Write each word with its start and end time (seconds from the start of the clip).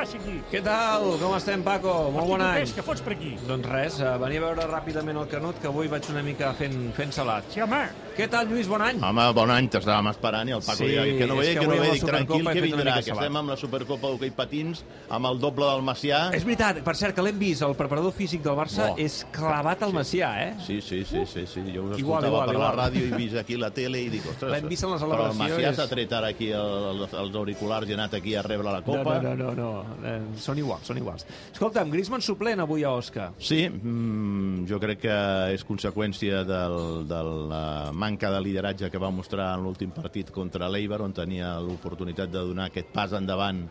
passa 0.00 0.16
aquí? 0.16 0.36
Què 0.50 0.60
tal? 0.64 1.06
Com 1.20 1.34
estem, 1.36 1.64
Paco? 1.66 1.94
Molt 2.14 2.32
bon 2.32 2.44
any. 2.44 2.64
Què 2.76 2.84
fots 2.84 3.02
per 3.04 3.14
aquí? 3.16 3.34
Doncs 3.48 3.68
res, 3.70 3.98
eh, 4.00 4.12
venia 4.22 4.40
a 4.42 4.46
veure 4.48 4.68
ràpidament 4.70 5.20
el 5.20 5.28
Canut, 5.30 5.60
que 5.60 5.68
avui 5.68 5.90
vaig 5.92 6.08
una 6.12 6.22
mica 6.26 6.52
fent, 6.56 6.78
fent 6.96 7.12
salat. 7.16 7.44
Sí, 7.52 7.60
home. 7.60 7.82
Què 8.16 8.26
tal, 8.28 8.48
Lluís? 8.50 8.66
Bon 8.68 8.82
any. 8.84 8.98
Home, 9.00 9.24
bon 9.32 9.50
any, 9.54 9.68
t'estàvem 9.72 10.08
esperant 10.10 10.48
i 10.50 10.52
el 10.52 10.60
Paco 10.64 10.82
Sí, 10.84 10.90
que 11.16 11.26
no 11.30 11.36
és 11.40 11.48
ve, 11.48 11.54
que 11.54 11.60
que 11.60 11.66
no 11.66 11.72
avui 11.72 11.78
amb 11.78 11.80
ve, 11.80 11.86
la 11.86 11.92
dic, 11.94 12.00
Supercopa 12.02 12.10
tranquil, 12.10 12.48
que 12.52 12.62
vindrà, 12.66 12.94
que 13.04 13.12
estem 13.14 13.36
amb 13.40 13.48
la 13.52 13.56
Supercopa 13.56 14.10
d'hoquei 14.10 14.32
patins, 14.36 14.82
amb 15.08 15.28
el 15.30 15.38
doble 15.40 15.64
del 15.70 15.84
Macià. 15.86 16.18
És 16.36 16.44
veritat, 16.44 16.82
per 16.84 16.94
cert, 16.98 17.14
que 17.16 17.22
l'hem 17.24 17.38
vist, 17.40 17.62
el 17.64 17.74
preparador 17.78 18.12
físic 18.12 18.42
del 18.44 18.56
Barça 18.58 18.90
Oh. 18.90 18.96
és 18.98 19.20
clavat 19.32 19.82
al 19.86 19.92
Macià, 19.94 20.30
eh? 20.42 20.50
Sí, 20.66 20.80
sí, 20.82 21.04
sí, 21.04 21.22
sí, 21.26 21.46
sí. 21.46 21.62
jo 21.72 21.84
us 21.86 21.98
Igual, 21.98 22.24
escoltava 22.24 22.28
igual, 22.28 22.46
per 22.46 22.54
igual. 22.54 22.76
la 22.76 22.84
ràdio 22.84 23.06
i 23.06 23.10
vist 23.22 23.36
aquí 23.40 23.56
la 23.56 23.70
tele 23.70 24.02
i 24.02 24.08
dic, 24.10 24.26
ostres... 24.26 24.52
L'hem 24.52 24.68
vist 24.68 24.84
en 24.84 24.90
la 24.90 24.98
Però 25.00 25.30
el 25.30 25.36
Macià 25.38 25.70
és- 25.70 25.76
s'ha 25.76 25.88
tret 25.88 26.12
ara 26.12 26.28
aquí 26.34 26.50
el, 26.50 27.00
els, 27.04 27.12
els 27.14 27.34
auriculars 27.36 27.88
i 27.88 27.92
ha 27.92 27.98
anat 28.00 28.14
aquí 28.20 28.34
a 28.34 28.42
rebre 28.42 28.66
la 28.70 28.80
No, 28.80 28.84
copa. 28.90 29.18
no, 29.22 29.34
no, 29.36 29.54
no, 29.54 29.54
no. 29.54 29.96
Eh, 30.04 30.18
són 30.36 30.58
iguals, 30.58 30.84
són 30.86 30.98
iguals. 30.98 31.24
Escolta'm, 31.52 31.90
Griezmann 31.90 32.20
suplent 32.20 32.60
avui 32.60 32.84
a 32.84 32.90
Oscar. 32.90 33.30
Sí, 33.38 33.68
mm, 33.68 34.66
jo 34.68 34.78
crec 34.80 34.98
que 35.06 35.16
és 35.54 35.64
conseqüència 35.64 36.44
del, 36.44 37.06
de 37.08 37.22
la 37.52 37.92
manca 38.10 38.30
de 38.30 38.40
lideratge 38.42 38.90
que 38.90 38.98
va 38.98 39.12
mostrar 39.14 39.52
en 39.54 39.62
l'últim 39.62 39.92
partit 39.94 40.32
contra 40.34 40.68
l'Eibar, 40.68 40.98
on 41.04 41.14
tenia 41.14 41.52
l'oportunitat 41.62 42.32
de 42.32 42.42
donar 42.42 42.66
aquest 42.66 42.90
pas 42.90 43.12
endavant 43.14 43.62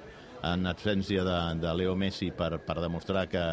en 0.48 0.70
absència 0.70 1.26
de, 1.28 1.40
de 1.60 1.74
Leo 1.76 1.98
Messi 2.00 2.30
per, 2.32 2.54
per 2.64 2.78
demostrar 2.80 3.26
que, 3.28 3.44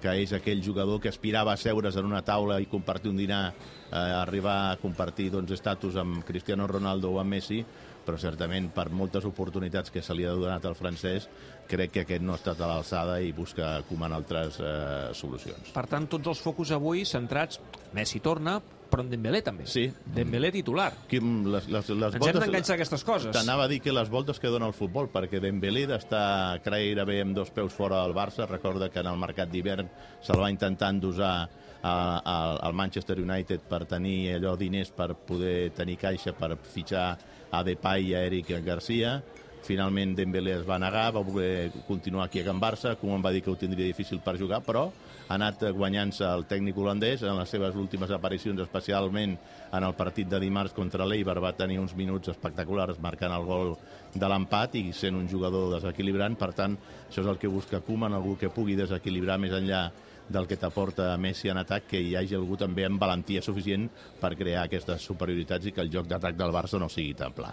que 0.00 0.14
és 0.22 0.32
aquell 0.32 0.62
jugador 0.64 1.02
que 1.02 1.12
aspirava 1.12 1.52
a 1.52 1.60
seure's 1.60 1.98
en 2.00 2.08
una 2.08 2.22
taula 2.24 2.56
i 2.56 2.70
compartir 2.72 3.12
un 3.12 3.20
dinar, 3.20 3.42
eh, 3.52 4.00
arribar 4.22 4.56
a 4.70 4.80
compartir 4.80 5.28
doncs, 5.34 5.52
estatus 5.58 6.00
amb 6.00 6.24
Cristiano 6.24 6.66
Ronaldo 6.70 7.12
o 7.12 7.20
amb 7.20 7.36
Messi, 7.36 7.60
però 8.00 8.16
certament 8.16 8.72
per 8.72 8.88
moltes 8.88 9.28
oportunitats 9.28 9.92
que 9.92 10.00
se 10.00 10.16
li 10.16 10.24
ha 10.24 10.32
donat 10.32 10.64
al 10.64 10.78
francès, 10.78 11.28
crec 11.68 11.98
que 11.98 12.06
aquest 12.06 12.24
no 12.24 12.32
ha 12.32 12.40
estat 12.40 12.64
a 12.64 12.72
l'alçada 12.72 13.20
i 13.20 13.36
busca 13.36 13.76
Koeman 13.90 14.16
altres 14.16 14.56
eh, 14.64 15.12
solucions. 15.12 15.76
Per 15.76 15.84
tant, 15.90 16.08
tots 16.08 16.32
els 16.32 16.40
focus 16.48 16.72
avui 16.80 17.04
centrats... 17.04 17.60
Messi 17.90 18.20
torna, 18.22 18.60
però 18.90 19.04
en 19.04 19.10
Dembélé 19.12 19.40
també. 19.46 19.66
Sí. 19.70 19.86
Dembélé 20.16 20.50
titular. 20.54 20.90
Quim, 21.10 21.46
les, 21.50 21.68
les, 21.70 21.90
les 21.94 22.18
Ens 22.18 22.26
hem 22.26 22.40
d'enganxar 22.42 22.76
aquestes 22.76 23.06
coses. 23.06 23.32
T'anava 23.34 23.64
a 23.66 23.70
dir 23.70 23.80
que 23.84 23.94
les 23.94 24.10
voltes 24.12 24.42
que 24.42 24.52
dona 24.52 24.68
el 24.70 24.76
futbol, 24.76 25.08
perquè 25.12 25.40
Dembélé 25.42 25.86
d'estar 25.90 26.60
gairebé 26.64 27.20
amb 27.24 27.36
dos 27.36 27.52
peus 27.54 27.74
fora 27.76 28.02
del 28.04 28.16
Barça, 28.16 28.48
recorda 28.50 28.90
que 28.90 29.02
en 29.02 29.10
el 29.12 29.18
mercat 29.20 29.50
d'hivern 29.52 29.90
se'l 30.20 30.42
va 30.42 30.50
intentar 30.52 30.90
endosar 30.96 31.34
al 31.82 32.74
Manchester 32.76 33.16
United 33.20 33.62
per 33.68 33.86
tenir 33.88 34.34
allò 34.36 34.56
diners 34.60 34.90
per 34.92 35.14
poder 35.14 35.70
tenir 35.72 35.96
caixa 35.96 36.34
per 36.36 36.56
fitxar 36.60 37.06
a 37.50 37.62
Depay 37.64 38.10
i 38.10 38.14
a 38.14 38.24
Eric 38.28 38.52
Garcia. 38.64 39.20
Finalment 39.66 40.14
Dembélé 40.16 40.54
es 40.58 40.66
va 40.66 40.78
negar, 40.80 41.10
va 41.14 41.22
voler 41.24 41.70
continuar 41.86 42.26
aquí 42.26 42.40
a 42.40 42.44
Can 42.46 42.60
Barça, 42.60 42.94
Koeman 42.96 43.22
va 43.22 43.32
dir 43.34 43.42
que 43.44 43.50
ho 43.52 43.56
tindria 43.60 43.86
difícil 43.86 44.20
per 44.24 44.38
jugar, 44.40 44.62
però 44.64 44.86
ha 45.28 45.36
anat 45.36 45.62
guanyant-se 45.76 46.24
el 46.26 46.46
tècnic 46.50 46.78
holandès 46.80 47.22
en 47.22 47.36
les 47.38 47.52
seves 47.52 47.76
últimes 47.76 48.10
aparicions, 48.10 48.60
especialment 48.64 49.36
en 49.70 49.86
el 49.86 49.94
partit 49.94 50.28
de 50.28 50.40
dimarts 50.42 50.74
contra 50.74 51.06
l'Eibar, 51.06 51.38
va 51.44 51.52
tenir 51.56 51.78
uns 51.78 51.94
minuts 51.94 52.32
espectaculars 52.32 52.98
marcant 52.98 53.36
el 53.36 53.44
gol 53.46 53.74
de 54.14 54.28
l'empat 54.32 54.74
i 54.80 54.86
sent 54.96 55.14
un 55.14 55.28
jugador 55.28 55.74
desequilibrant, 55.76 56.38
per 56.40 56.52
tant, 56.56 56.78
això 57.08 57.22
és 57.22 57.30
el 57.30 57.38
que 57.38 57.52
busca 57.52 57.84
Koeman, 57.84 58.16
algú 58.16 58.38
que 58.40 58.50
pugui 58.50 58.78
desequilibrar 58.80 59.38
més 59.38 59.54
enllà 59.54 59.90
del 60.30 60.46
que 60.46 60.56
t'aporta 60.56 61.16
Messi 61.18 61.50
en 61.50 61.58
atac, 61.58 61.88
que 61.90 61.98
hi 62.00 62.14
hagi 62.16 62.36
algú 62.38 62.56
també 62.56 62.84
amb 62.86 63.00
valentia 63.02 63.42
suficient 63.42 63.88
per 64.20 64.30
crear 64.38 64.62
aquestes 64.68 65.02
superioritats 65.02 65.66
i 65.66 65.72
que 65.74 65.82
el 65.82 65.90
joc 65.90 66.06
d'atac 66.06 66.36
del 66.38 66.52
Barça 66.54 66.78
no 66.78 66.88
sigui 66.88 67.14
tan 67.18 67.32
pla. 67.34 67.50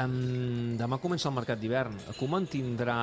Um, 0.00 0.76
demà 0.80 0.98
comença 1.02 1.28
el 1.28 1.34
mercat 1.36 1.60
d'hivern. 1.60 1.98
Koeman 2.18 2.46
tindrà... 2.50 2.96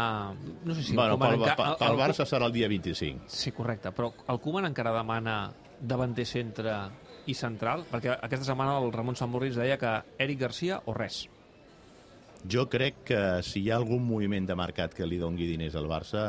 No 0.66 0.74
sé 0.76 0.84
si 0.84 0.96
bueno, 0.98 1.20
pel, 1.22 1.38
enca- 1.38 1.56
pel, 1.56 1.70
el- 1.74 1.78
pel 1.84 1.94
el- 1.94 2.00
Barça 2.02 2.26
serà 2.26 2.50
el 2.50 2.56
dia 2.56 2.68
25. 2.72 3.30
Sí, 3.30 3.52
correcte, 3.54 3.92
però 3.96 4.10
el 4.28 4.40
Koeman 4.42 4.66
encara 4.72 4.92
demana 4.98 5.38
davanter 5.80 6.26
centre 6.26 6.74
i 7.30 7.36
central? 7.38 7.86
Perquè 7.92 8.16
aquesta 8.18 8.48
setmana 8.52 8.80
el 8.82 8.92
Ramon 8.94 9.16
Samborri 9.16 9.52
ens 9.54 9.62
deia 9.62 9.78
que 9.78 9.94
Eric 10.18 10.40
Garcia 10.48 10.82
o 10.86 10.94
res. 10.98 11.28
Jo 12.50 12.66
crec 12.70 13.04
que 13.06 13.20
si 13.46 13.62
hi 13.62 13.70
ha 13.70 13.78
algun 13.78 14.02
moviment 14.02 14.48
de 14.50 14.56
mercat 14.58 14.96
que 14.98 15.06
li 15.06 15.20
dongui 15.22 15.46
diners 15.46 15.76
al 15.78 15.86
Barça, 15.90 16.24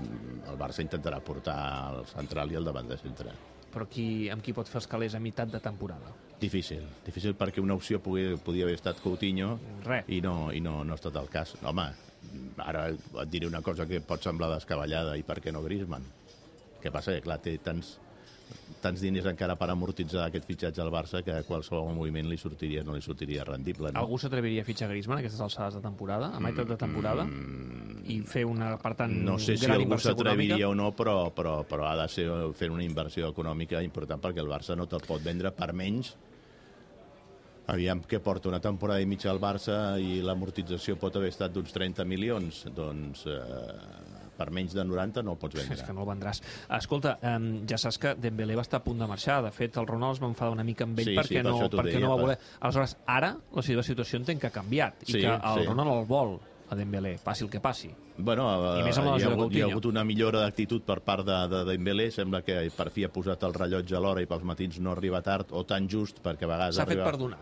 eh, 0.00 0.06
el 0.48 0.56
Barça 0.58 0.80
intentarà 0.80 1.20
portar 1.20 1.56
al 1.90 2.06
central 2.08 2.52
i 2.52 2.56
al 2.56 2.64
davant 2.64 2.88
de 2.88 2.96
centre. 2.96 3.34
Però 3.70 3.86
qui, 3.86 4.30
amb 4.32 4.42
qui 4.42 4.54
pot 4.56 4.66
fer 4.66 4.80
els 4.80 4.88
calés 4.90 5.14
a 5.14 5.20
meitat 5.20 5.52
de 5.52 5.60
temporada? 5.62 6.14
Difícil, 6.40 6.86
difícil 7.04 7.36
perquè 7.36 7.60
una 7.60 7.76
opció 7.76 8.00
podia, 8.00 8.38
podia 8.40 8.64
haver 8.64 8.78
estat 8.78 8.98
Coutinho 9.04 9.58
Res. 9.84 10.08
i 10.08 10.22
no, 10.24 10.50
i 10.56 10.60
no, 10.64 10.80
no 10.84 10.96
ha 10.96 10.98
estat 10.98 11.20
el 11.20 11.28
cas. 11.28 11.52
Home, 11.62 11.84
ara 12.64 12.88
et 12.90 13.30
diré 13.30 13.46
una 13.46 13.60
cosa 13.62 13.86
que 13.86 14.00
pot 14.00 14.24
semblar 14.24 14.48
descabellada, 14.54 15.18
i 15.20 15.22
per 15.22 15.38
què 15.44 15.52
no 15.52 15.62
Griezmann? 15.62 16.08
Què 16.80 16.90
passa? 16.90 17.12
Que 17.12 17.20
clar, 17.28 17.38
té 17.44 17.58
tants, 17.62 17.98
tants 18.80 19.02
diners 19.04 19.26
encara 19.28 19.56
per 19.60 19.68
amortitzar 19.72 20.24
aquest 20.26 20.46
fitxatge 20.48 20.80
al 20.80 20.90
Barça 20.92 21.20
que 21.22 21.34
qualsevol 21.44 21.92
moviment 21.94 22.28
li 22.30 22.38
sortiria, 22.40 22.82
no 22.86 22.94
li 22.96 23.02
sortiria 23.04 23.44
rendible. 23.44 23.92
No? 23.92 24.00
Algú 24.00 24.16
s'atreviria 24.18 24.62
a 24.64 24.68
fitxar 24.68 24.88
Griezmann 24.88 25.18
a 25.18 25.24
aquestes 25.24 25.42
alçades 25.44 25.76
de 25.76 25.82
temporada, 25.84 26.30
a 26.36 26.40
meitat 26.40 26.68
de 26.70 26.78
temporada, 26.80 27.26
i 28.08 28.20
fer 28.26 28.46
una, 28.48 28.72
per 28.80 28.94
tant, 28.96 29.12
Mm, 29.12 29.24
No 29.26 29.38
sé 29.38 29.56
si 29.56 29.66
gran 29.66 29.76
algú 29.76 29.90
inversió 29.90 30.14
s'atreviria 30.14 30.68
o 30.70 30.74
no, 30.74 30.92
però, 30.96 31.30
però, 31.34 31.60
però 31.68 31.86
ha 31.90 31.96
de 32.00 32.08
ser 32.08 32.26
fent 32.56 32.72
una 32.72 32.84
inversió 32.84 33.28
econòmica 33.28 33.82
important 33.84 34.20
perquè 34.22 34.40
el 34.40 34.48
Barça 34.48 34.76
no 34.76 34.86
te'l 34.88 35.04
pot 35.06 35.22
vendre 35.22 35.52
per 35.52 35.72
menys. 35.74 36.14
Aviam 37.70 38.00
què 38.02 38.18
porta 38.18 38.48
una 38.48 38.58
temporada 38.58 39.00
i 39.00 39.06
mitja 39.06 39.30
al 39.30 39.38
Barça 39.38 39.74
i 40.02 40.22
l'amortització 40.26 40.96
pot 40.98 41.14
haver 41.16 41.28
estat 41.30 41.52
d'uns 41.54 41.70
30 41.70 42.04
milions. 42.08 42.64
Doncs 42.74 43.26
eh, 43.30 43.38
per 44.40 44.48
menys 44.56 44.72
de 44.76 44.84
90 44.88 45.22
no 45.26 45.36
el 45.36 45.40
pots 45.42 45.60
vendre. 45.60 45.76
És 45.76 45.84
que 45.86 45.92
no 45.96 46.06
el 46.06 46.10
vendràs. 46.14 46.40
Escolta, 46.80 47.16
um, 47.34 47.50
ja 47.68 47.78
saps 47.80 48.00
que 48.00 48.14
Dembélé 48.16 48.56
va 48.58 48.64
estar 48.66 48.80
a 48.80 48.84
punt 48.84 48.98
de 49.04 49.08
marxar. 49.10 49.42
De 49.44 49.52
fet, 49.54 49.76
el 49.80 49.86
Ronald 49.88 50.16
es 50.16 50.22
va 50.24 50.30
enfadar 50.32 50.54
una 50.56 50.64
mica 50.66 50.86
amb 50.88 50.98
ell 50.98 51.12
Sí, 51.12 51.18
perquè, 51.18 51.36
sí, 51.36 51.42
per 51.42 51.50
no, 51.50 51.58
t'ho 51.68 51.78
perquè 51.82 51.96
deia, 51.98 52.04
no 52.06 52.14
va 52.14 52.16
per- 52.16 52.24
voler. 52.28 52.38
Aleshores, 52.60 52.96
ara 53.06 53.34
la 53.60 53.62
seva 53.66 53.84
situació 53.86 54.22
entenc 54.22 54.40
que 54.40 54.48
ha 54.48 54.54
canviat 54.54 55.04
i 55.06 55.12
Sí, 55.12 55.20
que 55.20 55.34
el 55.34 55.60
sí. 55.60 55.66
Ronald 55.68 55.92
el 55.98 56.06
vol 56.08 56.38
a 56.70 56.76
Dembélé, 56.78 57.16
passi 57.22 57.42
el 57.44 57.50
que 57.50 57.58
passi. 57.60 57.90
Bueno, 58.20 58.44
I 58.76 58.80
eh, 58.80 58.84
més 58.86 58.98
amb 59.00 59.08
la 59.08 59.16
hi, 59.18 59.24
ha 59.24 59.28
de 59.30 59.34
hagut, 59.34 59.54
hi 59.56 59.62
ha 59.64 59.68
hagut 59.72 59.86
una 59.90 60.04
millora 60.06 60.42
d'actitud 60.44 60.84
per 60.86 61.00
part 61.02 61.24
de, 61.26 61.38
de 61.50 61.64
Dembélé. 61.72 62.10
Sembla 62.14 62.42
que 62.46 62.60
per 62.76 62.90
fi 62.94 63.04
ha 63.04 63.10
posat 63.10 63.42
el 63.48 63.54
rellotge 63.56 63.96
a 63.96 64.00
l'hora 64.04 64.22
i 64.22 64.28
pels 64.30 64.44
matins 64.46 64.78
no 64.78 64.92
arriba 64.94 65.22
tard 65.26 65.50
o 65.56 65.64
tan 65.66 65.88
just 65.90 66.20
perquè 66.22 66.46
a 66.46 66.52
vegades 66.52 66.76
S'ha 66.78 66.86
fet 66.86 66.98
arriba... 67.00 67.10
perdonar. 67.10 67.40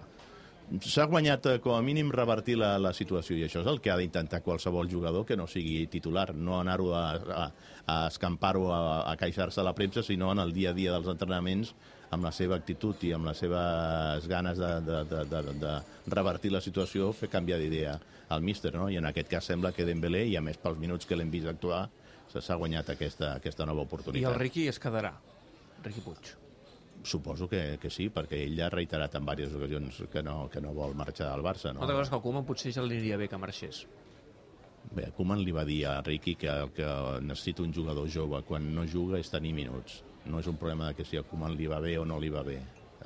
S'ha 0.68 1.06
guanyat, 1.08 1.46
eh, 1.48 1.58
com 1.64 1.72
a 1.72 1.80
mínim, 1.80 2.10
revertir 2.12 2.58
la, 2.60 2.74
la 2.78 2.90
situació, 2.92 3.38
i 3.38 3.46
això 3.46 3.62
és 3.62 3.68
el 3.70 3.78
que 3.80 3.88
ha 3.88 3.96
d'intentar 3.96 4.42
qualsevol 4.44 4.90
jugador 4.90 5.24
que 5.24 5.36
no 5.36 5.46
sigui 5.48 5.86
titular, 5.88 6.34
no 6.36 6.58
anar-ho 6.60 6.90
a, 6.92 7.04
a, 7.16 7.44
a 7.88 7.96
escampar-ho, 8.10 8.66
a, 8.68 8.80
a 9.08 9.14
queixar-se 9.16 9.62
a 9.62 9.64
la 9.64 9.72
premsa, 9.74 10.02
sinó 10.04 10.28
en 10.34 10.42
el 10.44 10.52
dia 10.52 10.74
a 10.74 10.76
dia 10.76 10.92
dels 10.92 11.08
entrenaments, 11.08 11.72
amb 12.10 12.24
la 12.24 12.32
seva 12.32 12.56
actitud 12.60 13.00
i 13.04 13.14
amb 13.16 13.28
les 13.28 13.40
seves 13.40 14.28
ganes 14.28 14.60
de, 14.60 14.68
de, 14.84 14.98
de, 15.08 15.22
de, 15.30 15.54
de 15.62 15.72
revertir 16.12 16.52
la 16.52 16.60
situació, 16.64 17.14
fer 17.16 17.30
canviar 17.32 17.60
d'idea 17.62 17.96
al 18.28 18.44
míster, 18.44 18.74
no? 18.76 18.90
I 18.92 19.00
en 19.00 19.08
aquest 19.08 19.30
cas 19.32 19.48
sembla 19.48 19.72
que 19.72 19.86
Dembélé, 19.88 20.26
i 20.28 20.36
a 20.36 20.44
més 20.44 20.60
pels 20.60 20.80
minuts 20.80 21.08
que 21.08 21.16
l'hem 21.16 21.32
vist 21.32 21.48
actuar, 21.48 21.86
s'ha 22.28 22.60
guanyat 22.60 22.92
aquesta, 22.92 23.32
aquesta 23.40 23.64
nova 23.64 23.86
I 23.86 23.88
oportunitat. 23.88 24.32
el 24.32 24.38
Riqui 24.40 24.68
es 24.68 24.80
quedarà. 24.80 25.14
Riqui 25.84 26.04
Puig. 26.04 26.34
Suposo 27.04 27.48
que, 27.48 27.78
que 27.80 27.90
sí, 27.94 28.08
perquè 28.10 28.40
ell 28.44 28.58
ha 28.64 28.68
reiterat 28.72 29.14
en 29.18 29.26
diverses 29.26 29.54
ocasions 29.56 30.02
que 30.12 30.22
no, 30.22 30.48
que 30.50 30.60
no 30.60 30.74
vol 30.74 30.96
marxar 30.98 31.30
del 31.30 31.44
Barça. 31.46 31.72
No? 31.72 31.80
Una 31.80 31.86
altra 31.86 31.98
cosa 31.98 32.08
és 32.08 32.12
que 32.12 32.18
al 32.18 32.24
Koeman 32.24 32.46
potser 32.48 32.72
ja 32.74 32.84
li 32.84 32.98
aniria 32.98 33.18
bé 33.20 33.28
que 33.30 33.38
marxés. 33.40 33.84
Bé, 34.88 35.10
Koeman 35.16 35.42
li 35.44 35.52
va 35.52 35.64
dir 35.68 35.82
a 35.86 35.98
Riqui 36.02 36.34
que 36.40 36.48
el 36.48 36.72
que 36.74 36.88
necessita 37.22 37.62
un 37.62 37.74
jugador 37.74 38.08
jove 38.10 38.40
quan 38.48 38.70
no 38.74 38.86
juga 38.88 39.20
és 39.20 39.30
tenir 39.30 39.54
minuts. 39.54 40.02
No 40.28 40.40
és 40.42 40.48
un 40.50 40.58
problema 40.60 40.90
de 40.90 40.98
que 40.98 41.06
si 41.06 41.18
a 41.20 41.24
Koeman 41.24 41.56
li 41.56 41.68
va 41.70 41.80
bé 41.84 41.98
o 41.98 42.06
no 42.08 42.18
li 42.20 42.32
va 42.32 42.42
bé. 42.42 42.58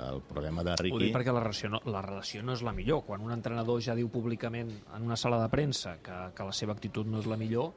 El 0.02 0.22
problema 0.24 0.62
de 0.64 0.72
Ho 0.72 0.80
Riqui... 0.80 1.00
dic 1.04 1.16
perquè 1.16 1.34
la 1.34 1.42
relació, 1.44 1.68
no, 1.74 1.82
la 1.92 2.00
relació 2.04 2.42
no 2.42 2.54
és 2.56 2.62
la 2.64 2.72
millor. 2.72 3.02
Quan 3.06 3.24
un 3.24 3.34
entrenador 3.34 3.82
ja 3.84 3.96
diu 3.98 4.08
públicament 4.10 4.70
en 4.96 5.04
una 5.04 5.18
sala 5.20 5.42
de 5.42 5.50
premsa 5.52 5.98
que, 6.02 6.22
que 6.36 6.46
la 6.48 6.54
seva 6.56 6.72
actitud 6.72 7.06
no 7.06 7.20
és 7.20 7.28
la 7.28 7.36
millor, 7.36 7.74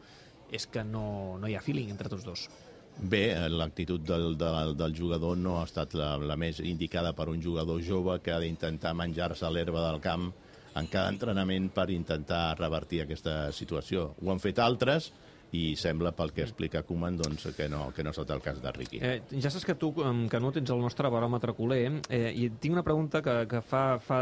és 0.54 0.68
que 0.72 0.86
no, 0.86 1.38
no 1.42 1.50
hi 1.50 1.58
ha 1.58 1.64
feeling 1.66 1.92
entre 1.92 2.10
tots 2.12 2.26
dos. 2.26 2.48
Bé, 2.96 3.36
l'actitud 3.52 4.02
del, 4.08 4.38
del, 4.40 4.74
del 4.78 4.96
jugador 4.96 5.38
no 5.38 5.60
ha 5.60 5.66
estat 5.68 5.94
la, 6.00 6.16
la 6.18 6.38
més 6.40 6.62
indicada 6.64 7.12
per 7.14 7.28
un 7.30 7.42
jugador 7.44 7.84
jove 7.84 8.22
que 8.24 8.32
ha 8.32 8.40
d'intentar 8.40 8.96
menjar-se 8.96 9.52
l'herba 9.52 9.84
del 9.90 10.00
camp 10.02 10.32
en 10.76 10.88
cada 10.92 11.12
entrenament 11.12 11.70
per 11.76 11.90
intentar 11.92 12.58
revertir 12.60 13.04
aquesta 13.04 13.52
situació. 13.56 14.14
Ho 14.24 14.32
han 14.32 14.42
fet 14.44 14.60
altres 14.64 15.12
i 15.56 15.76
sembla, 15.80 16.12
pel 16.16 16.34
que 16.36 16.44
explica 16.44 16.82
Koeman, 16.84 17.16
doncs, 17.20 17.46
que 17.56 17.68
no, 17.72 17.86
que 17.96 18.04
no 18.04 18.12
ha 18.12 18.16
estat 18.16 18.34
el 18.36 18.42
cas 18.44 18.60
de 18.64 18.74
Riqui. 18.76 19.00
Eh, 19.00 19.40
ja 19.40 19.52
saps 19.54 19.64
que 19.68 19.76
tu, 19.80 19.92
que 19.96 20.42
no 20.42 20.52
tens 20.56 20.72
el 20.74 20.82
nostre 20.84 21.12
baròmetre 21.14 21.56
culer, 21.56 21.86
eh, 22.10 22.32
i 22.36 22.50
tinc 22.60 22.76
una 22.76 22.84
pregunta 22.84 23.22
que, 23.24 23.38
que 23.52 23.62
fa, 23.64 23.86
fa, 24.04 24.20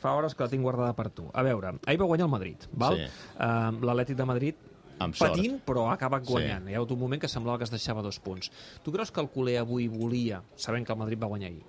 fa 0.00 0.16
hores 0.18 0.34
que 0.34 0.46
la 0.46 0.50
tinc 0.50 0.64
guardada 0.66 0.96
per 0.98 1.10
tu. 1.14 1.28
A 1.32 1.44
veure, 1.46 1.76
ahir 1.86 2.00
va 2.02 2.10
guanyar 2.10 2.26
el 2.26 2.34
Madrid, 2.34 2.66
val? 2.72 2.98
Sí. 2.98 3.08
Eh, 3.38 3.82
L'Atlètic 3.82 4.18
de 4.18 4.28
Madrid 4.32 4.68
Amb 5.04 5.14
sort. 5.18 5.34
patint, 5.36 5.60
però 5.66 5.88
ha 5.90 5.94
acabat 5.94 6.24
Sí. 6.24 6.32
guanyant. 6.32 6.68
Hi 6.68 6.74
ha 6.74 6.78
hagut 6.78 6.92
un 6.92 6.98
moment 7.00 7.20
que 7.20 7.28
semblava 7.28 7.58
que 7.58 7.64
es 7.64 7.70
deixava 7.70 8.02
dos 8.02 8.18
punts. 8.20 8.50
Tu 8.82 8.92
creus 8.92 9.10
que 9.10 9.20
el 9.20 9.28
culer 9.28 9.58
avui 9.58 9.88
volia, 9.88 10.42
sabent 10.56 10.86
que 10.86 10.92
el 10.92 10.98
Madrid 10.98 11.18
va 11.22 11.26
guanyar 11.26 11.50
ahir, 11.50 11.62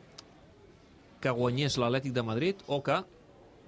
que 1.22 1.30
guanyés 1.32 1.78
l'Atlètic 1.78 2.12
de 2.14 2.24
Madrid 2.24 2.56
o 2.68 2.82
que 2.84 3.04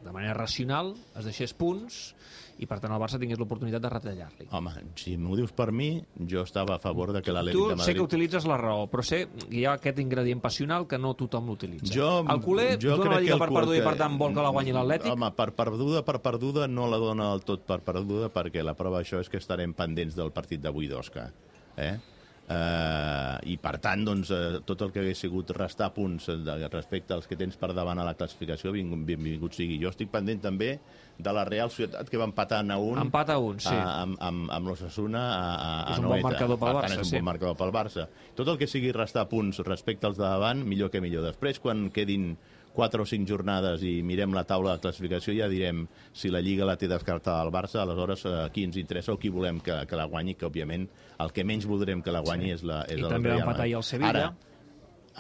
de 0.06 0.12
manera 0.14 0.34
racional 0.38 0.94
es 1.18 1.26
deixés 1.26 1.54
punts 1.58 2.14
i 2.62 2.68
per 2.70 2.78
tant 2.80 2.94
el 2.96 3.02
Barça 3.02 3.18
tingués 3.20 3.36
l'oportunitat 3.42 3.82
de 3.84 3.90
retallar-li. 3.92 4.46
Home, 4.56 4.72
si 4.96 5.18
m'ho 5.20 5.36
dius 5.36 5.52
per 5.52 5.74
mi, 5.76 5.90
jo 6.30 6.44
estava 6.46 6.78
a 6.78 6.80
favor 6.80 7.12
de 7.12 7.20
que 7.22 7.32
Tu 7.32 7.36
l'Atlètic 7.36 7.58
de 7.74 7.76
sé 7.84 7.92
que 7.92 8.00
Madrid... 8.00 8.04
utilitzes 8.06 8.46
la 8.48 8.56
raó, 8.62 8.86
però 8.88 9.04
sé 9.04 9.26
que 9.28 9.50
hi 9.60 9.66
ha 9.66 9.74
aquest 9.76 10.00
ingredient 10.00 10.40
passional 10.40 10.88
que 10.88 10.98
no 11.02 11.16
tothom 11.20 11.50
l'utilitza. 11.52 11.92
Jo, 11.92 12.24
el 12.24 12.40
culer 12.46 12.78
jo 12.80 12.96
dona 12.96 13.04
la 13.04 13.18
crec 13.18 13.18
que 13.18 13.24
lliga 13.26 13.40
per 13.44 13.50
perduda 13.52 13.76
i 13.76 13.82
que- 13.82 13.90
per 13.90 13.98
tant 14.00 14.18
vol 14.22 14.34
que 14.38 14.46
la 14.48 14.54
guanyi 14.56 14.72
l'Atlètic? 14.78 15.12
Home, 15.12 15.32
per 15.36 15.50
perduda, 15.58 16.06
per 16.08 16.22
perduda, 16.22 16.68
no 16.72 16.88
la 16.88 16.98
dona 17.02 17.32
del 17.34 17.44
tot 17.44 17.66
per 17.68 17.82
perduda, 17.82 18.30
perquè 18.32 18.64
la 18.64 18.74
prova 18.78 19.02
d'això 19.04 19.20
és 19.20 19.28
que 19.30 19.42
estarem 19.44 19.74
pendents 19.76 20.16
del 20.16 20.32
partit 20.32 20.62
d'avui 20.64 20.88
d'Osca. 20.88 21.28
Eh? 21.76 21.98
Uh, 22.46 23.40
I, 23.50 23.56
per 23.58 23.80
tant, 23.82 24.04
doncs, 24.06 24.30
uh, 24.30 24.60
tot 24.70 24.84
el 24.86 24.92
que 24.94 25.02
hagués 25.02 25.24
sigut 25.24 25.50
restar 25.58 25.88
punts 25.96 26.28
eh, 26.30 26.36
de, 26.46 26.68
respecte 26.70 27.16
als 27.16 27.26
que 27.26 27.34
tens 27.40 27.58
per 27.58 27.72
davant 27.74 27.98
a 27.98 28.06
la 28.06 28.14
classificació, 28.14 28.70
benvingut, 28.76 29.56
sigui. 29.58 29.80
Jo 29.82 29.90
estic 29.90 30.12
pendent 30.14 30.44
també 30.44 30.76
de 31.18 31.34
la 31.34 31.42
Real 31.50 31.72
Societat, 31.74 32.06
que 32.12 32.20
va 32.22 32.28
empatant 32.30 32.70
a 32.70 32.78
un 32.78 33.02
Empat 33.02 33.32
a 33.34 33.40
un, 33.42 33.58
sí. 33.64 33.74
a, 33.74 34.04
amb, 34.04 34.20
amb, 34.22 34.52
amb 34.54 34.70
l'Ossassuna 34.70 35.24
a, 35.26 35.48
a, 35.56 35.72
És 35.96 36.04
un 36.04 36.06
bon 36.06 36.12
Noeta. 36.20 36.28
marcador 36.28 36.60
pel 36.60 36.68
Per 36.68 36.76
tant, 36.76 36.84
Barça, 36.84 37.00
és 37.00 37.02
un 37.02 37.10
sí. 37.10 37.18
bon 37.18 37.28
marcador 37.32 37.58
pel 37.64 37.74
Barça. 37.74 38.08
Tot 38.38 38.54
el 38.54 38.60
que 38.62 38.70
sigui 38.70 38.94
restar 38.94 39.26
punts 39.32 39.64
respecte 39.66 40.06
als 40.06 40.22
de 40.22 40.28
davant, 40.28 40.62
millor 40.70 40.94
que 40.94 41.02
millor. 41.02 41.26
Després, 41.26 41.58
quan 41.64 41.88
quedin 41.96 42.36
4 42.76 43.04
o 43.04 43.10
5 43.10 43.30
jornades 43.30 43.84
i 43.88 44.00
mirem 44.06 44.34
la 44.36 44.44
taula 44.48 44.76
de 44.76 44.84
classificació, 44.84 45.34
ja 45.38 45.50
direm 45.52 45.86
si 46.14 46.32
la 46.34 46.42
Lliga 46.44 46.68
la 46.68 46.78
té 46.80 46.90
descartada 46.92 47.42
al 47.42 47.54
Barça, 47.56 47.82
aleshores 47.82 48.26
eh, 48.28 48.34
qui 48.54 48.66
ens 48.68 48.78
interessa 48.82 49.16
o 49.16 49.20
qui 49.22 49.32
volem 49.34 49.62
que, 49.64 49.78
que 49.90 50.00
la 50.00 50.10
guanyi, 50.12 50.36
que 50.36 50.48
òbviament 50.50 50.90
el 51.24 51.32
que 51.36 51.46
menys 51.48 51.68
voldrem 51.70 52.04
que 52.04 52.14
la 52.14 52.24
guanyi 52.26 52.52
sí. 52.52 52.58
és, 52.60 52.66
la, 52.68 52.82
és 52.90 53.00
I 53.00 53.08
el 53.08 53.16
també 53.16 53.32
va 53.32 53.40
empatar 53.46 53.66
ahir 53.66 53.78
el 53.80 53.88
Sevilla. 53.88 54.12
Ara, 54.12 54.52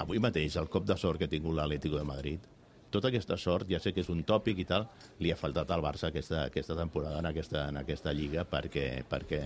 avui 0.03 0.19
mateix, 0.19 0.59
el 0.59 0.67
cop 0.71 0.85
de 0.87 0.99
sort 0.99 1.21
que 1.21 1.29
ha 1.29 1.31
tingut 1.31 1.55
l'Atlético 1.55 1.97
de 2.01 2.07
Madrid, 2.07 2.51
tota 2.95 3.09
aquesta 3.11 3.37
sort, 3.41 3.67
ja 3.71 3.79
sé 3.83 3.91
que 3.95 4.03
és 4.03 4.09
un 4.11 4.23
tòpic 4.27 4.59
i 4.63 4.67
tal, 4.67 4.87
li 5.19 5.31
ha 5.31 5.39
faltat 5.39 5.71
al 5.71 5.83
Barça 5.83 6.09
aquesta, 6.11 6.45
aquesta 6.51 6.77
temporada 6.77 7.19
en 7.19 7.31
aquesta, 7.31 7.67
en 7.71 7.79
aquesta 7.81 8.13
lliga 8.15 8.45
perquè, 8.47 8.87
perquè 9.09 9.41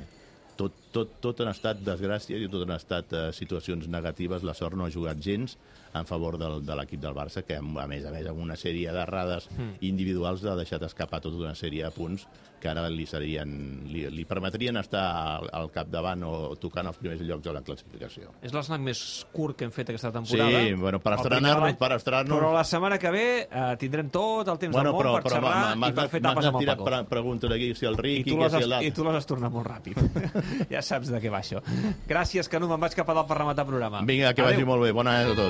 tot, 0.60 0.76
tot, 0.92 1.14
tot 1.24 1.40
han 1.44 1.52
estat 1.54 1.80
desgràcies 1.86 2.44
i 2.44 2.50
tot 2.52 2.66
han 2.68 2.76
estat 2.76 3.14
eh, 3.16 3.26
situacions 3.36 3.88
negatives. 3.88 4.44
La 4.44 4.56
sort 4.58 4.76
no 4.76 4.88
ha 4.88 4.92
jugat 4.94 5.22
gens 5.24 5.56
en 5.96 6.06
favor 6.06 6.36
del, 6.38 6.60
de 6.66 6.76
l'equip 6.78 7.02
del 7.02 7.16
Barça, 7.18 7.42
que 7.48 7.56
a 7.58 7.88
més 7.90 8.04
a 8.06 8.12
més 8.14 8.28
amb 8.30 8.44
una 8.44 8.58
sèrie 8.60 8.92
d'errades 8.94 9.48
mm. 9.56 9.80
individuals 9.88 10.44
ha 10.46 10.58
deixat 10.60 10.84
escapar 10.86 11.22
tota 11.24 11.40
una 11.42 11.56
sèrie 11.58 11.82
de 11.88 11.90
punts 11.96 12.28
que 12.60 12.68
ara 12.68 12.84
li, 12.92 13.06
serien, 13.08 13.50
li, 13.88 14.04
li 14.12 14.26
permetrien 14.28 14.76
estar 14.82 15.02
al, 15.16 15.48
al 15.56 15.70
capdavant 15.72 16.26
o 16.28 16.34
tocant 16.60 16.90
els 16.92 16.98
primers 17.00 17.22
llocs 17.24 17.46
de 17.48 17.54
la 17.56 17.62
classificació. 17.64 18.34
És 18.44 18.52
l'esnac 18.54 18.84
més 18.84 19.02
curt 19.32 19.56
que 19.58 19.66
hem 19.66 19.72
fet 19.72 19.94
aquesta 19.94 20.12
temporada. 20.12 20.60
Sí, 20.66 20.74
bueno, 20.76 21.00
per 21.00 21.14
estrenar-nos- 21.16 21.78
per 21.80 21.92
estrenar-nos- 21.96 22.36
Però 22.42 22.52
la 22.54 22.66
setmana 22.68 23.00
que 23.00 23.14
ve 23.16 23.26
eh, 23.48 23.64
tindrem 23.80 24.12
tot 24.12 24.52
el 24.52 24.60
temps 24.60 24.76
Bueno, 24.76 24.92
del 24.92 24.98
món 24.98 25.06
però, 25.06 25.14
per 25.16 25.24
però 25.24 25.40
xerrar 25.40 25.90
i 25.90 25.96
per 26.02 26.08
fer 26.12 26.22
tapes 26.28 26.50
amb 26.52 26.60
el 26.60 26.68
Paco. 26.74 26.90
pre 26.90 27.04
preguntes 27.16 27.56
aquí, 27.56 27.72
si 27.80 27.88
el 27.88 27.96
I 27.96 28.04
Riqui, 28.04 28.30
tu, 28.30 28.38
que 28.38 28.44
les 28.44 28.52
si 28.52 28.74
has, 28.74 28.84
I 28.84 28.92
tu 28.92 29.08
les 29.08 29.16
has 29.16 29.26
tornat 29.32 29.52
molt 29.56 29.68
ràpid. 29.72 29.96
ja 30.74 30.82
saps 30.86 31.12
de 31.14 31.20
què 31.22 31.32
va 31.32 31.40
això. 31.44 31.62
Gràcies, 32.10 32.50
Canut, 32.52 32.70
me'n 32.72 32.82
vaig 32.82 32.96
cap 32.98 33.10
a 33.10 33.16
dalt 33.18 33.28
per 33.30 33.38
rematar 33.40 33.66
programa. 33.68 34.02
Vinga, 34.08 34.34
que 34.34 34.42
Adéu. 34.42 34.54
vagi 34.54 34.66
molt 34.68 34.84
bé. 34.86 34.92
Bona 34.96 35.18
nit 35.20 35.32
a 35.32 35.36
tots. 35.36 35.48